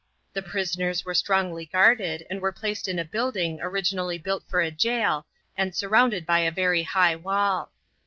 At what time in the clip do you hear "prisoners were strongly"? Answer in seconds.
0.41-1.67